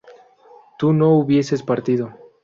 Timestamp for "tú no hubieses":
0.79-1.61